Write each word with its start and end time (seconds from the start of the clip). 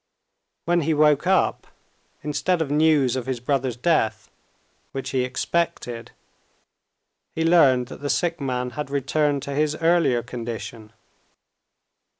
When 0.65 0.81
he 0.81 0.95
woke 0.95 1.27
up, 1.27 1.67
instead 2.23 2.59
of 2.59 2.71
news 2.71 3.15
of 3.15 3.27
his 3.27 3.39
brother's 3.39 3.77
death 3.77 4.31
which 4.93 5.11
he 5.11 5.23
expected, 5.23 6.09
he 7.33 7.45
learned 7.45 7.85
that 7.89 8.01
the 8.01 8.09
sick 8.09 8.41
man 8.41 8.71
had 8.71 8.89
returned 8.89 9.43
to 9.43 9.51
his 9.53 9.75
earlier 9.75 10.23
condition. 10.23 10.91